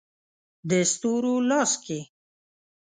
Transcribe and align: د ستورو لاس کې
د 0.69 0.71
ستورو 0.91 1.35
لاس 1.49 1.71
کې 1.85 1.99